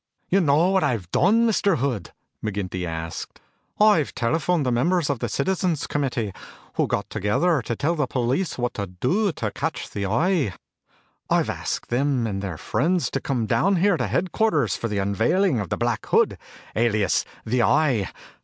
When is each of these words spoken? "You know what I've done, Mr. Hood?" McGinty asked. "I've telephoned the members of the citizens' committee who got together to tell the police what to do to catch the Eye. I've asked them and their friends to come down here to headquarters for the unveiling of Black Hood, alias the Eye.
"You 0.29 0.41
know 0.41 0.71
what 0.71 0.83
I've 0.83 1.11
done, 1.11 1.47
Mr. 1.47 1.77
Hood?" 1.77 2.09
McGinty 2.43 2.87
asked. 2.87 3.39
"I've 3.79 4.15
telephoned 4.15 4.65
the 4.65 4.71
members 4.71 5.11
of 5.11 5.19
the 5.19 5.29
citizens' 5.29 5.85
committee 5.85 6.33
who 6.73 6.87
got 6.87 7.07
together 7.11 7.61
to 7.61 7.75
tell 7.75 7.93
the 7.93 8.07
police 8.07 8.57
what 8.57 8.73
to 8.73 8.87
do 8.87 9.31
to 9.33 9.51
catch 9.51 9.91
the 9.91 10.07
Eye. 10.07 10.55
I've 11.29 11.51
asked 11.51 11.89
them 11.89 12.25
and 12.25 12.41
their 12.41 12.57
friends 12.57 13.11
to 13.11 13.21
come 13.21 13.45
down 13.45 13.75
here 13.75 13.95
to 13.95 14.07
headquarters 14.07 14.75
for 14.75 14.87
the 14.87 14.97
unveiling 14.97 15.59
of 15.59 15.69
Black 15.69 16.03
Hood, 16.07 16.39
alias 16.75 17.23
the 17.45 17.61
Eye. 17.61 18.09